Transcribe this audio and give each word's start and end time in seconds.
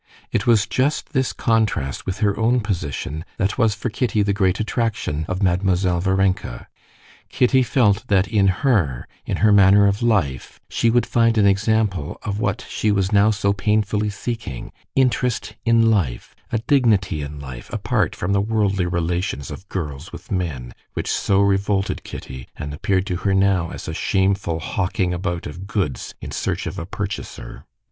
It 0.31 0.47
was 0.47 0.65
just 0.65 1.13
this 1.13 1.31
contrast 1.31 2.07
with 2.07 2.21
her 2.21 2.35
own 2.35 2.61
position 2.61 3.23
that 3.37 3.59
was 3.59 3.75
for 3.75 3.91
Kitty 3.91 4.23
the 4.23 4.33
great 4.33 4.59
attraction 4.59 5.25
of 5.27 5.43
Mademoiselle 5.43 5.99
Varenka. 6.01 6.65
Kitty 7.29 7.61
felt 7.61 8.07
that 8.07 8.27
in 8.27 8.47
her, 8.47 9.07
in 9.27 9.37
her 9.45 9.51
manner 9.51 9.85
of 9.85 10.01
life, 10.01 10.59
she 10.67 10.89
would 10.89 11.05
find 11.05 11.37
an 11.37 11.45
example 11.45 12.17
of 12.23 12.39
what 12.39 12.65
she 12.67 12.91
was 12.91 13.11
now 13.11 13.29
so 13.29 13.53
painfully 13.53 14.09
seeking: 14.09 14.71
interest 14.95 15.55
in 15.65 15.91
life, 15.91 16.35
a 16.51 16.57
dignity 16.57 17.21
in 17.21 17.39
life—apart 17.39 18.15
from 18.15 18.33
the 18.33 18.41
worldly 18.41 18.87
relations 18.87 19.51
of 19.51 19.69
girls 19.69 20.11
with 20.11 20.31
men, 20.31 20.73
which 20.93 21.11
so 21.11 21.41
revolted 21.41 22.03
Kitty, 22.03 22.47
and 22.55 22.73
appeared 22.73 23.05
to 23.05 23.17
her 23.17 23.35
now 23.35 23.69
as 23.69 23.87
a 23.87 23.93
shameful 23.93 24.59
hawking 24.61 25.13
about 25.13 25.45
of 25.45 25.67
goods 25.67 26.15
in 26.21 26.31
search 26.31 26.65
of 26.65 26.79
a 26.79 26.87
purchaser. 26.87 27.65